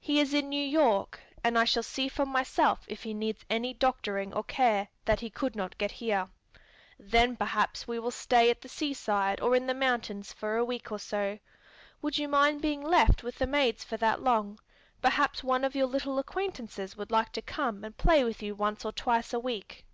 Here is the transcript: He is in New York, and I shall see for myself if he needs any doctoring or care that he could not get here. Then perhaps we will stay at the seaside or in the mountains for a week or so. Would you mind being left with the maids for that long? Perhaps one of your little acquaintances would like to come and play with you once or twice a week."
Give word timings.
He 0.00 0.20
is 0.20 0.32
in 0.32 0.48
New 0.48 0.64
York, 0.64 1.20
and 1.44 1.58
I 1.58 1.64
shall 1.66 1.82
see 1.82 2.08
for 2.08 2.24
myself 2.24 2.86
if 2.88 3.02
he 3.02 3.12
needs 3.12 3.44
any 3.50 3.74
doctoring 3.74 4.32
or 4.32 4.42
care 4.42 4.88
that 5.04 5.20
he 5.20 5.28
could 5.28 5.54
not 5.54 5.76
get 5.76 5.90
here. 5.90 6.30
Then 6.98 7.36
perhaps 7.36 7.86
we 7.86 7.98
will 7.98 8.10
stay 8.10 8.48
at 8.48 8.62
the 8.62 8.70
seaside 8.70 9.38
or 9.38 9.54
in 9.54 9.66
the 9.66 9.74
mountains 9.74 10.32
for 10.32 10.56
a 10.56 10.64
week 10.64 10.90
or 10.90 10.98
so. 10.98 11.38
Would 12.00 12.16
you 12.16 12.26
mind 12.26 12.62
being 12.62 12.80
left 12.80 13.22
with 13.22 13.36
the 13.36 13.46
maids 13.46 13.84
for 13.84 13.98
that 13.98 14.22
long? 14.22 14.58
Perhaps 15.02 15.44
one 15.44 15.62
of 15.62 15.74
your 15.74 15.88
little 15.88 16.18
acquaintances 16.18 16.96
would 16.96 17.10
like 17.10 17.32
to 17.32 17.42
come 17.42 17.84
and 17.84 17.98
play 17.98 18.24
with 18.24 18.42
you 18.42 18.54
once 18.54 18.82
or 18.82 18.92
twice 18.92 19.34
a 19.34 19.38
week." 19.38 19.84